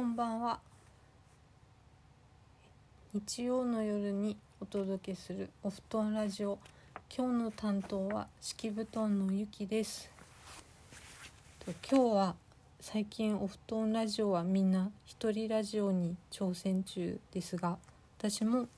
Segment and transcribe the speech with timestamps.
[0.00, 0.58] こんばんは。
[3.12, 6.58] 日曜の夜にお届けするお布団ラジオ。
[7.14, 10.10] 今日の担当は敷布団のゆきです。
[11.66, 12.34] 今日は
[12.80, 17.76] 最近お布団ラジオはみんな一人ラジオに挑戦中ですが
[18.16, 18.68] 私も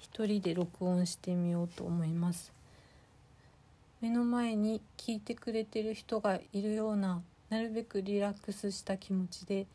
[0.00, 2.52] 一人で録音してみようと思います。
[4.00, 9.66] 目の前に聞いてくれてる人がいるようななるべくリラックスした気持ちで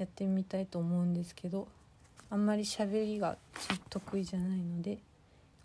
[0.00, 1.68] やってみたいと思うんですけど
[2.30, 3.36] あんまり喋りが
[3.90, 4.96] 得意じゃないので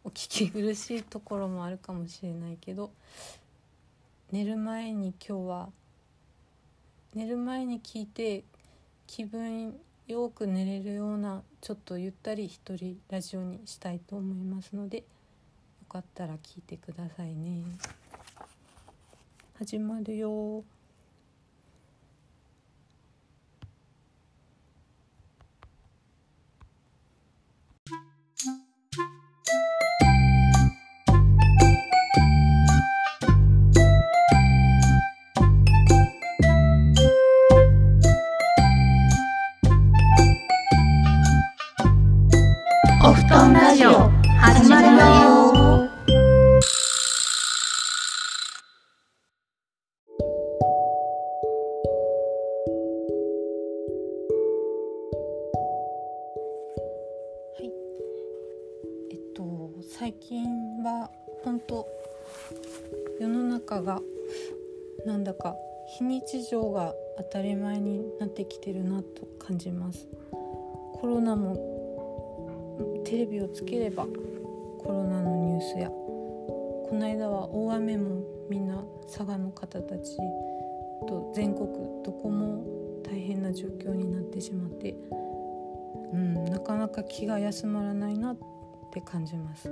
[0.04, 2.92] お聞き苦しいところもあるかもしれないけど
[4.34, 5.70] 寝る前に今日は
[7.14, 8.44] 寝る前に聞いて
[9.08, 9.74] 気分
[10.06, 15.04] よく寝れるようなちょっとゆったり一人ラジオにしたいと思いますのでよ
[15.88, 17.64] かったら聞いてくださいね。
[19.58, 20.66] 始まるよ
[65.98, 70.08] 非日常が当たり前になってきてるなと感じます。
[70.94, 71.56] コロナも
[73.06, 74.06] テレビをつければ
[74.80, 80.18] コロナのニュースやこの間は大雨もみんな佐賀の方たち
[81.08, 81.68] と全国
[82.04, 82.64] どこも
[83.04, 84.96] 大変な状況になってしまって
[86.14, 88.38] うん、なかなか気が休まらないなっ
[88.92, 89.70] て感じます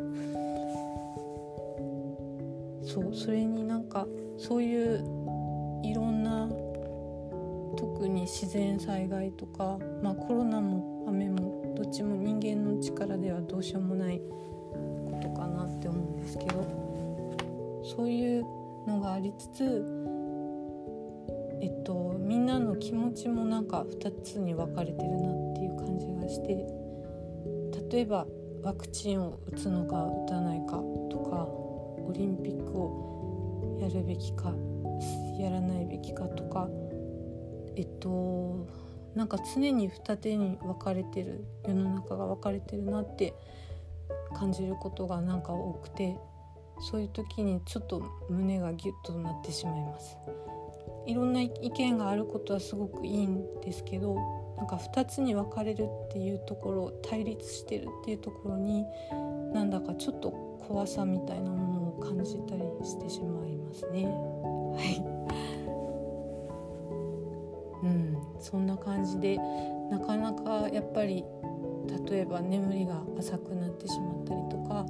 [2.84, 4.06] そうそれになんか
[4.38, 5.04] そういう
[5.84, 6.48] いろんな
[7.76, 18.44] 特に自然災害とか、まあ、コロナも雨もどっちも人間の力ではどうしようもないことかなって思うんですけどそういう
[18.88, 19.86] のがありつつ
[21.62, 26.66] えっとみんなの気持ちもなんか2つに分かれてるなっていう感じがして
[27.92, 28.26] 例えば
[28.62, 30.78] ワクチンを打つのか打たないか
[31.10, 34.54] とかオリンピックをやるべきか
[35.44, 36.70] やらないべきかとか
[37.76, 38.68] えっと
[39.16, 43.34] なんか常に二手に分かれてる世の中が分かれてるなって
[44.36, 46.18] 感じることがなんか多くて
[46.80, 50.18] そういう時にちょっと胸がギュッとなってしまいます。
[51.06, 54.16] いろんな意見があることはすごくいいんですけど
[54.58, 58.86] なんか2つに分かれるっていうところ対立してるっていうところに
[59.54, 60.32] なんだかちょっと
[60.66, 64.06] 怖さみたいなものを感じたりしてしまいますね。
[64.06, 65.03] はい
[68.44, 69.38] そんな感じで
[69.90, 71.24] なかなかやっぱり
[72.10, 74.86] 例えば眠りが浅くなってしまったりとか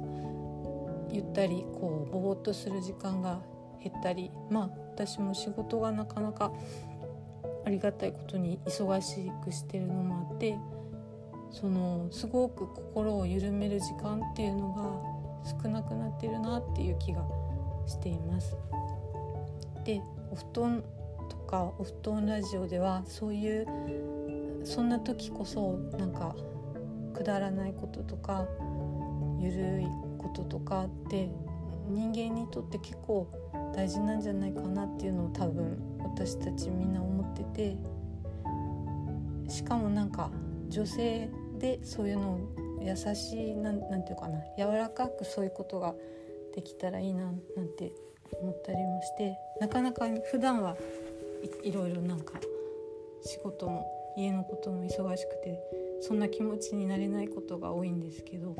[1.10, 3.40] ゆったりこうぼーっとする時間が
[3.82, 6.52] 減ったりまあ私も仕事がなかなか
[7.64, 10.56] ありがたいことに忙しくしてるのもあって
[11.50, 17.24] そのすごく心を緩める時間っていうのが少なくなってるなっていう気が
[17.86, 18.56] しています。
[19.84, 20.00] で
[20.32, 20.84] お布団
[21.44, 23.66] かお布団ラジオではそういう
[24.64, 26.34] そんな時こそなんか
[27.12, 28.46] くだらないこととか
[29.38, 29.84] ゆるい
[30.18, 31.30] こととかって
[31.88, 33.28] 人間にとって結構
[33.74, 37.76] 大事なんじゃないかなっていうのを多分私たちみんな思ってて
[39.48, 40.30] しかもなんか
[40.68, 41.28] 女性
[41.58, 42.40] でそういうのを
[42.80, 45.94] 優しいなんなんていうかな柔らかくそういうことが
[46.54, 47.92] できたらいいななんて
[48.40, 50.76] 思ったりもしてなかなか普段は
[51.44, 52.40] いいろいろなんか
[53.22, 53.86] 仕事も
[54.16, 55.58] 家のことも忙しくて
[56.00, 58.56] そんな気持ちになれないことが多いんですけど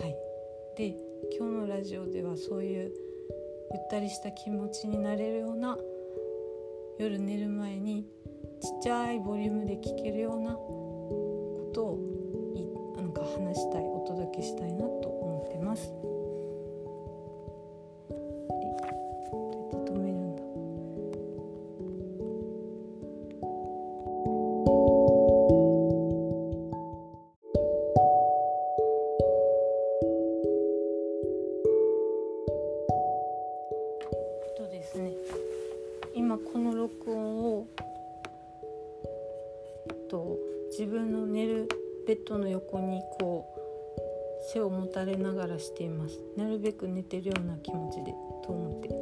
[0.00, 0.16] はい
[0.76, 0.96] で
[1.38, 2.92] 今日のラジオではそういう
[3.72, 5.76] ゆったりした気持ちになれるような
[6.98, 8.06] 夜寝る前に
[8.60, 11.98] ちっちゃいボリュームで聴けるようなことを
[12.54, 12.64] い
[12.96, 16.11] なんか話したいお届けしたいなと思ってます。
[45.52, 46.18] らしています。
[46.36, 48.12] なるべく寝てるような気持ちで
[48.42, 48.94] と思って、は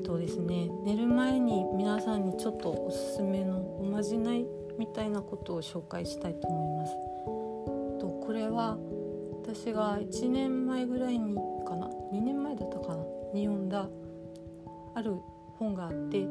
[0.00, 0.68] い、とですね。
[0.84, 4.44] 寝る前に皆さんにちょっとおすすめのおまじない
[4.78, 6.92] みたいなことを紹介したいと思います。
[8.00, 8.78] とこれは
[9.44, 11.34] 私が1年前ぐらいに
[11.66, 13.04] かな？2年前だったかな？
[13.32, 13.88] に読んだ
[14.94, 15.16] ある
[15.58, 16.26] 本があって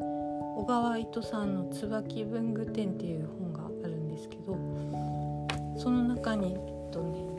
[0.55, 4.55] 小川糸さんの「椿文具店」っていう本があるんですけど
[5.77, 7.30] その中に、えっとね、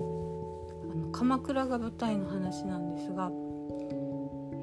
[1.12, 3.30] 鎌倉が舞台の話なんですが、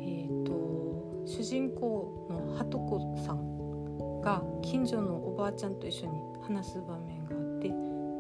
[0.01, 7.69] えーと、主人公のはとこさんが近所のおばあちゃんと一緒に話す場面があって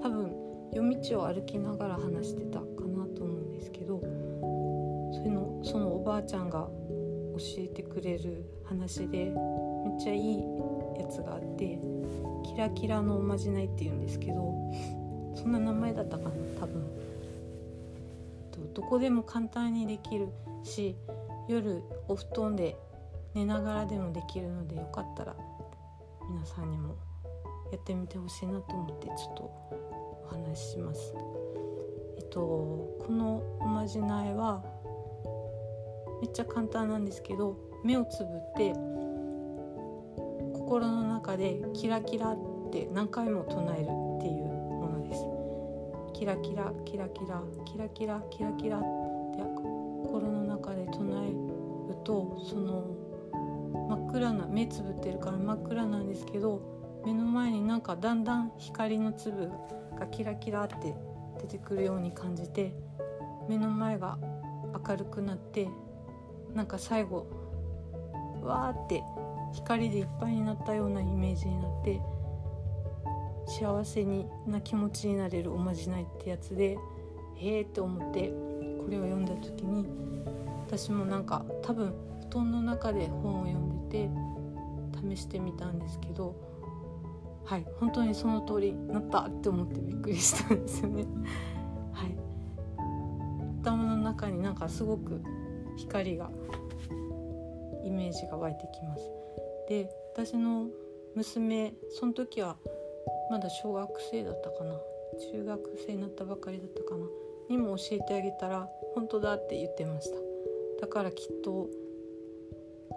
[0.01, 0.31] 多分
[0.71, 10.39] 夜道を歩きながら話してたかなと思うんですけどそれのそのおばあちゃんが教えてくれる話でめっちゃいい
[10.99, 11.79] やつがあって
[12.45, 14.53] 「キラキラのおまじない」っていうんですけど
[15.33, 17.08] そんな名前だったかな多分。
[18.79, 20.29] どこでも簡単にできる
[20.63, 20.95] し
[21.49, 22.77] 夜お布団で
[23.33, 25.35] 寝ながらでもできるのでよかったら
[26.29, 26.95] 皆さんにも
[27.73, 31.13] やってみてほしいなと思ってちょっとお話しします。
[32.19, 34.63] えっとこのおまじないは
[36.21, 38.73] めっちゃ簡単なんですけど目をつぶって
[40.53, 42.37] 心の中でキラキラっ
[42.71, 44.58] て何回も唱えるっていう
[46.19, 49.41] キラキラキラキラキラキラキラキラって
[50.03, 52.83] 心の中で唱えるとその
[53.87, 56.61] 真っ暗な目つぶってるから真っ暗なんですけど
[57.05, 59.49] 目の前になんかだんだん光の粒
[59.97, 60.93] がキラキラって
[61.39, 62.73] 出てくるように感じて
[63.47, 64.17] 目の前が
[64.85, 65.69] 明るくなって
[66.53, 67.27] なんか最後
[68.43, 69.01] わーって
[69.53, 72.01] 光でいっぱいになったようなイメージになって
[73.49, 76.77] 幸せにな気持ちになれるおまじないってやつで
[77.35, 79.85] へえって思ってこれを読んだ時に
[80.67, 81.93] 私もなんか多分
[82.29, 84.09] 布団の中で本を読んでて
[85.15, 86.35] 試してみたんですけど
[87.45, 91.05] はい本当にその通りなったって思ってびっくりしたんですよね。
[91.93, 92.15] はい
[93.63, 95.21] 頭の中になんかすごく
[95.75, 96.29] 光が
[97.83, 99.09] イメージが湧いてきます
[99.67, 100.67] で私の
[101.15, 102.57] 娘その時は
[103.29, 104.73] まだ小学生だったかな。
[105.31, 107.05] 中学生になったばかりだったかな。
[107.49, 110.17] にも教えてあげたら本当だって言ってました。
[110.81, 111.67] だからきっと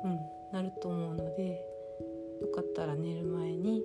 [0.05, 0.19] うん
[0.52, 1.64] なると思うので
[2.40, 3.82] よかったら寝る前に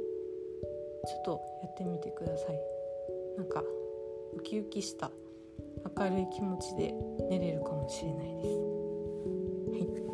[1.05, 2.59] ちょっとやってみてください。
[3.37, 3.63] なんか
[4.35, 5.11] ウキウキした
[5.97, 6.93] 明るい気持ちで
[7.29, 8.77] 寝れるかもしれないです。
[9.79, 10.06] 届け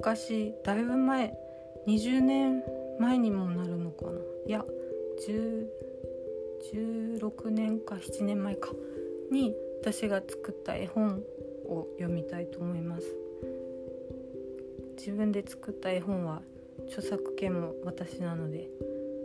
[0.00, 1.34] 昔だいぶ前
[1.86, 2.62] 20年
[2.98, 4.12] 前にもなるのかな。
[4.46, 4.64] いや
[6.72, 8.70] 16年か7年前か。
[9.30, 11.22] に私が作った絵本
[11.66, 13.14] を読みたいと思います。
[14.96, 16.40] 自分で作った絵本は
[16.86, 18.70] 著作権も私なので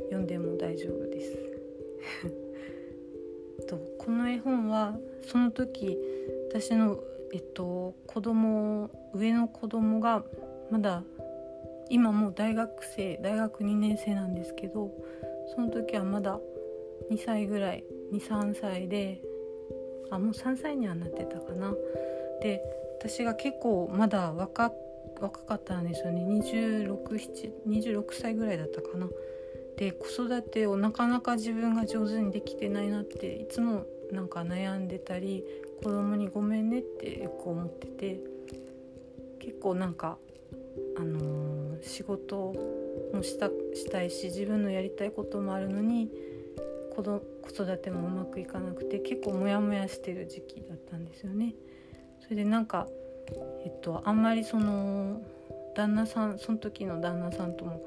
[0.10, 1.38] 読んでも大丈夫です。
[3.65, 5.98] とこの絵本はその時
[6.50, 7.01] 私の
[7.32, 10.25] えっと子供上の子供が
[10.72, 11.03] まだ
[11.89, 14.91] 今もう大学生大学2年生なんですけど
[15.53, 16.39] その時はまだ
[17.12, 19.22] 2歳ぐらい23歳で
[20.10, 21.74] あもう3歳にはなってたかな。
[22.41, 22.62] で
[23.00, 24.72] 私が結構まだ若
[25.19, 26.25] 若かったんですよね。
[26.25, 29.07] 2626歳ぐらいだったかな。
[29.77, 35.43] で子育てをなかなか自分が上手にできてないなっていつもなんか悩んでたり
[35.84, 38.19] 子供にごめんねってよく思ってて
[39.39, 40.17] 結構なんか
[40.98, 42.53] あのー、仕事
[43.13, 46.10] もしたしたいし自分のやりたいこともあるのに
[46.96, 51.53] 子子育てもうまくいかなくて結構モヤモヤしてる時期だったんですよね。
[52.22, 52.88] それでなんか
[53.63, 55.22] えっとあんまりその
[55.75, 57.82] 旦那さんその時の旦那さんとも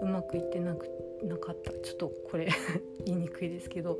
[0.00, 0.88] うまくいってなく
[1.22, 2.48] なかったちょっとこれ
[3.04, 3.98] 言いにくいですけど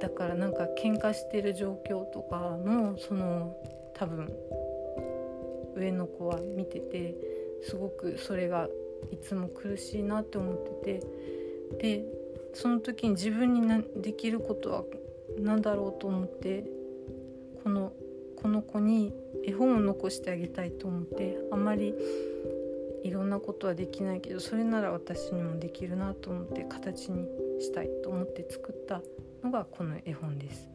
[0.00, 3.56] だからなんか喧嘩してる状況とかもその
[3.94, 4.32] 多分
[5.76, 7.14] 上の子は見てて
[7.62, 8.68] すごくそれが
[9.10, 12.04] いつも苦しいなって思っててで
[12.52, 14.84] その時に自分にできることは
[15.38, 16.64] 何だろうと思って
[17.62, 17.92] この
[18.40, 19.12] この子に
[19.46, 21.94] 絵本を残してあげたいと思ってあまり
[23.02, 27.26] いろんなことはできないけどそれなら私にもできるなと思って形に
[27.60, 29.02] したいと思って作った
[29.42, 30.68] のがこの絵本です。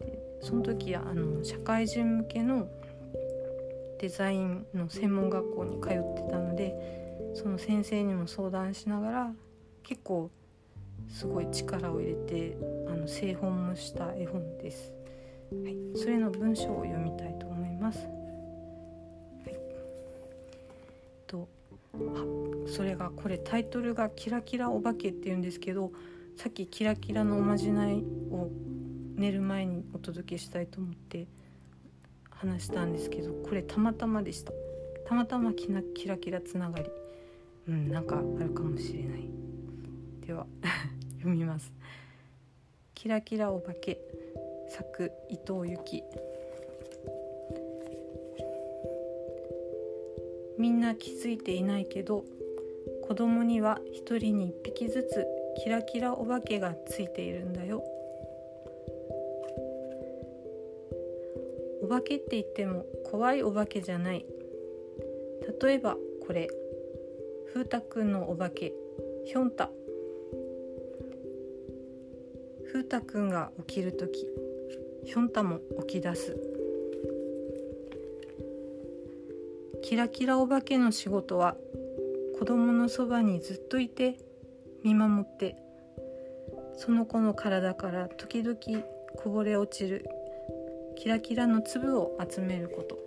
[0.00, 2.68] でその時あの社会人向けの
[3.98, 6.74] デザインの専門学校に通ってたので
[7.34, 9.32] その先生にも相談しながら
[9.82, 10.30] 結構
[11.08, 12.56] すごい力を入れて
[12.88, 14.92] あの製本もした絵本です。
[15.52, 18.00] はい、それの文章を読みたいと思います。
[18.00, 18.04] は
[19.50, 19.56] い、
[21.26, 21.48] と
[21.94, 21.98] あ
[22.66, 25.92] それがこれタイトルが「キラキラお化け」っていうんですけど
[26.36, 28.50] さっきキラキラのおまじないを
[29.14, 31.26] 寝る前にお届けしたいと思って
[32.36, 34.52] 話したんですけどこれたまたまでした。
[35.06, 36.90] たまたまキラキラキラつながり。
[37.68, 39.28] うんなんかあるかもしれない。
[40.26, 40.46] では
[41.18, 41.72] 読みます。
[42.94, 44.00] キラキラお化け。
[44.68, 46.02] 作伊藤由紀。
[50.58, 52.24] みんな気づいていないけど
[53.06, 55.26] 子供には一人に一匹ずつ
[55.62, 57.82] キラキラお化けがついているんだよ。
[61.86, 64.26] お化けって言っても怖いお化けじゃない。
[65.62, 66.48] 例えばこれ。
[67.52, 68.72] 風太くんのお化け。
[69.24, 69.70] ひょんた
[72.66, 74.26] 風太くんが起きる時。
[75.04, 76.36] ひょんたも起き出す。
[79.80, 81.56] キラキラお化けの仕事は。
[82.36, 84.16] 子供のそばにずっといて。
[84.82, 85.54] 見守って。
[86.78, 88.58] その子の体から時々
[89.22, 90.04] こぼれ落ちる。
[90.96, 92.98] キラキラの粒を集めること。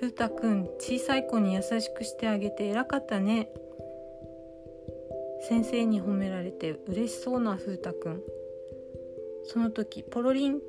[0.00, 3.50] ふうたくん小さい子に優しくしてあげて偉かったね。
[5.48, 8.22] 先生に褒められて嬉しそうなふうたくん。
[9.44, 10.60] その時ポロリン。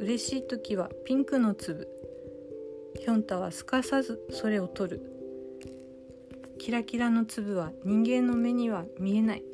[0.00, 1.88] 嬉しい時はピンクの粒。
[2.98, 5.00] ひょんたはすかさずそれを取る。
[6.58, 9.44] キラキラの粒は人間の目には見えない。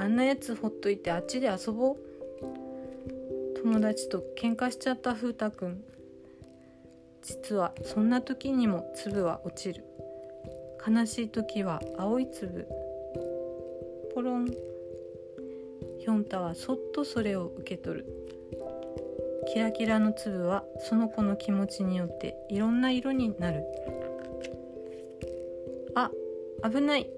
[0.00, 1.96] あんなやつほっといてあっちで遊ぼう。
[3.62, 5.84] 友達と喧嘩しちゃった風太くん。
[7.20, 9.84] 実はそんな時にも粒は落ちる。
[10.88, 12.66] 悲しい時は青い粒。
[14.14, 14.46] ポロン。
[14.46, 18.06] ヒョンタはそっとそれを受け取る。
[19.52, 23.64] キラキラの粒はその子の気持ちによっていろんな色になる。
[25.94, 26.10] あ
[26.66, 27.10] 危ない。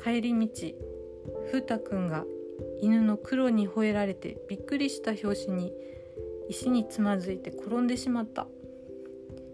[0.00, 0.87] 帰り道。
[1.50, 2.24] 風太くんが
[2.80, 5.72] 犬の黒に吠えられてびっくりした拍子に
[6.48, 8.46] 石につまずいて転んでしまった。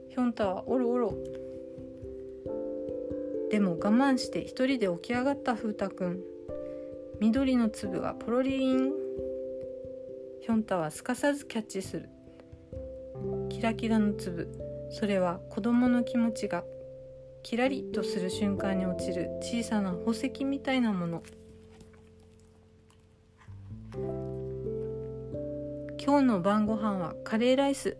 [0.09, 1.15] ヒョンタはおろおろ。
[3.51, 6.21] でも我慢して一人で起き上がった風太くん
[7.21, 8.93] 緑の粒がポロリン。
[10.41, 12.09] ヒョンタはすかさずキャッチする。
[13.49, 14.51] キラキラの粒。
[14.91, 16.65] それは子供の気持ちが
[17.43, 21.23] キラリとする瞬間に落ちる小さな宝石みたいなもの。
[26.07, 27.97] 今日の晩ご飯はカレーライス。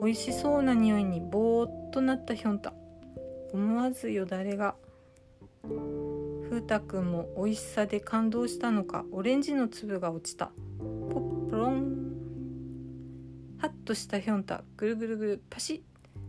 [0.00, 2.74] 美味しそうな匂いにぼーっとなったヒョンタ。
[3.52, 4.76] 思わずよだれが。
[6.48, 9.04] 風太くんも美味しさで感動したのか。
[9.10, 10.52] オレンジの粒が落ちた。
[10.78, 11.96] ポップロン。
[13.58, 14.62] ハッとしたヒョンタ。
[14.76, 15.42] ぐるぐるぐる。
[15.50, 15.82] パシ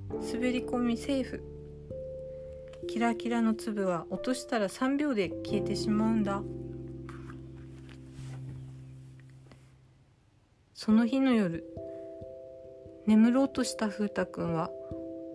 [0.09, 0.33] ッ。
[0.33, 1.43] 滑り込みセーフ。
[2.87, 6.41] キラキラの粒は落としたら3秒で消えてしまうんだ。
[10.85, 11.63] その日の夜
[13.05, 14.69] 眠ろうとした風太くんは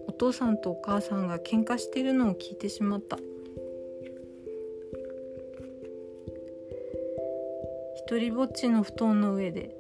[0.07, 3.17] お父さんとお母さんが喧嘩しているのを聞いてしまった。
[7.97, 9.75] 一人ぼっちの布団の上で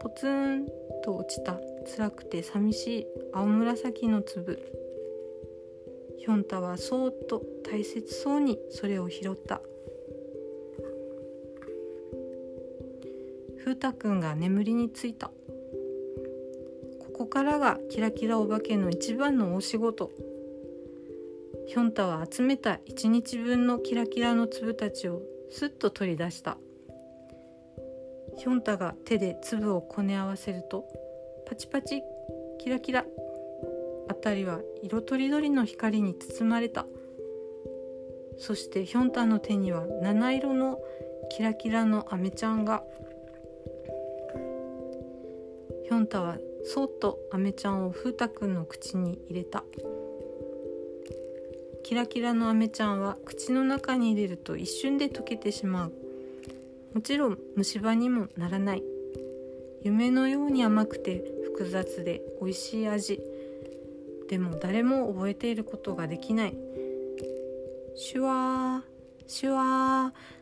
[0.00, 0.66] ポツン
[1.04, 1.60] と落ちた
[1.96, 4.58] 辛くて寂しい青紫の粒。
[6.18, 9.60] ヒョンタはそーっと大切そうにそれを拾った。
[13.72, 15.28] 風太くんが眠りについた。
[15.28, 15.34] こ
[17.14, 20.10] こからがキラキラお化けの一番の大仕事。
[21.66, 26.58] ヒョンタは集めた一日分のキラキラの粒たちをすっと取り出した。
[28.36, 30.84] ヒョンタが手で粒をこね合わせると
[31.46, 32.02] パチパチ
[32.58, 33.06] キラキラ。
[34.08, 36.84] 辺りは色とりどりの光に包まれた。
[38.36, 40.78] そしてヒョンタの手には七色の
[41.30, 42.84] キラキラのアメちゃんが。
[45.92, 49.62] ヒョンタはそっとアメちゃんを風太くんの口に入れた。
[51.84, 55.92] キラキラのアメちゃんは口の中に入れると一瞬で溶けてしまう。
[56.94, 58.82] もちろん虫歯にもならない。
[59.82, 63.20] 夢のように甘くて複雑で美味しい味。
[64.30, 66.56] でも誰も覚えていることができない。
[67.96, 70.41] シュワーシュワー。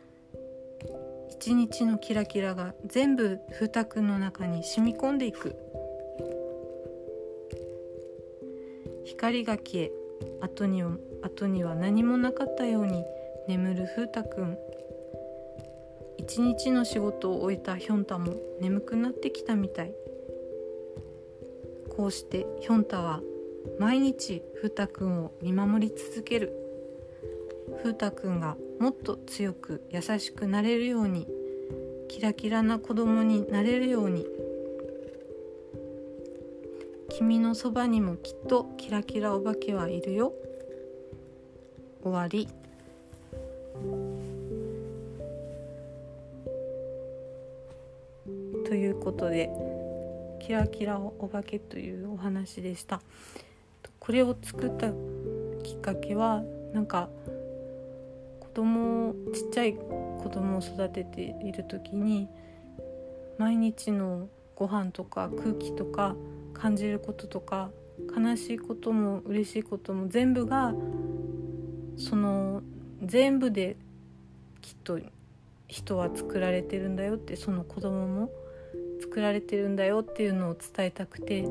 [1.40, 5.56] 一日のキラキラが全部風太くんの中に染み込んでいく。
[9.06, 9.92] 光が消え
[10.42, 10.82] 後に
[11.23, 13.06] 後には何もなかったように
[13.49, 14.59] 眠る風太くん。
[16.18, 19.94] 一日の仕事を終えたヒョンタも眠くなってきたみたい。
[21.88, 23.23] こうしてヒョンタは
[23.78, 26.52] 毎日風太くんを見守り続ける。
[27.78, 31.28] 風太くんがもっと強く優しくなれるように
[32.08, 34.26] キラキラな子供になれるように。
[37.10, 40.32] 君のそばにもきっとキラキラお化けはいるよ。
[42.02, 42.49] 終わり。
[48.64, 49.50] ということで
[50.40, 53.02] 「キラキラお化け」というお話でした。
[53.99, 54.90] これを作った
[55.62, 57.10] きっかけはなんか
[58.54, 62.28] 供ちっちゃい子供を育てている時に
[63.38, 66.14] 毎日のご飯とか空気とか
[66.52, 67.71] 感じることとか
[68.16, 70.75] 悲しいことも嬉しいことも全部が
[71.97, 72.62] その
[73.02, 73.76] 全部で
[74.61, 74.99] きっと
[75.69, 78.30] 人は作られてるんだよってその子供も
[79.00, 81.47] 作られてるんだよっていうのを伝えたくて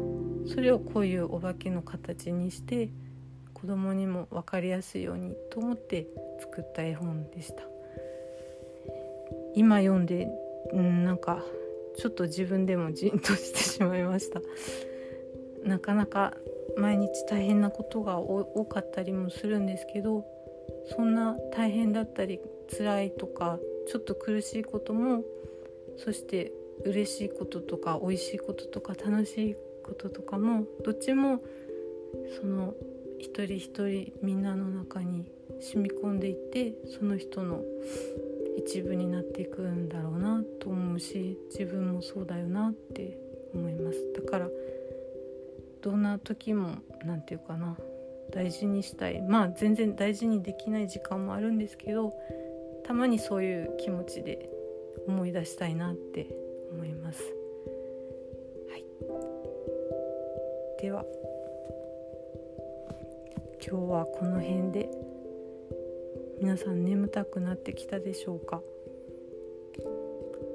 [0.47, 2.89] それをこういうお化けの形にして
[3.59, 6.07] 子供にも分かりやすいようにと思って
[6.39, 7.63] 作った絵本でした。
[9.55, 10.29] 今読んで、
[10.71, 11.43] うん、なんか
[11.97, 14.41] ちょっと自分でもじんとしてしまいました。
[15.65, 16.33] なかなか
[16.77, 20.25] 毎日大変なことが多かったりもするんですけど
[20.95, 22.39] そんな大変だったり
[22.77, 25.23] 辛いとかちょっと苦しいことも
[25.97, 26.53] そして
[26.85, 31.41] 嬉しいこととか美味しいこととか楽しいこととかもどっちも
[32.39, 32.73] その
[33.19, 35.25] 一人一人みんなの中に
[35.59, 37.61] 染み込んでいってその人の
[38.57, 43.17] 一部になっていくんだろうなと思うし自分もそうだよなって
[43.53, 43.97] 思います。
[44.13, 44.49] だから
[45.81, 47.77] どんな時も何て言うかな
[48.31, 49.21] 大事にしたい。
[49.21, 52.13] まあ全然大事にできない時間もあるんですけど
[52.85, 54.49] たまにそういう気持ちで
[55.07, 56.27] 思い出したいなって
[56.71, 57.23] 思います。
[58.69, 58.85] はい、
[60.81, 61.18] では。
[63.69, 64.89] 今日はこの辺で。
[66.41, 68.63] 皆さん眠たくなってきたでしょうか？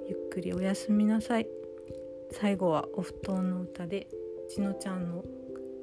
[0.09, 1.47] ゆっくりおやすみなさい。
[2.33, 4.09] 最後はお布団の歌で
[4.49, 5.25] ちのちゃんの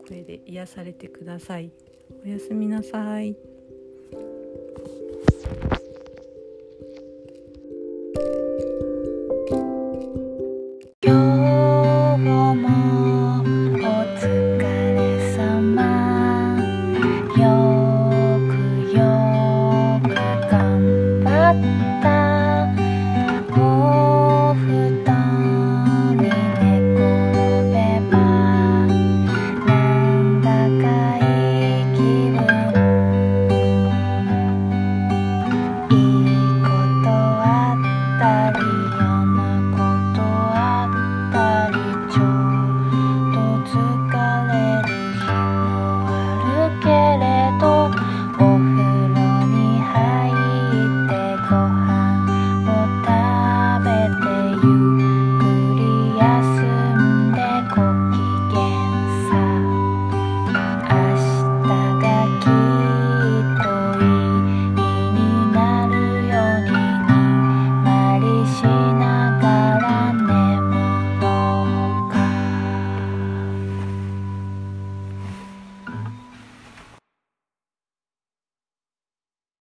[0.09, 1.71] 声で癒されてください。
[2.25, 3.37] おやすみなさい。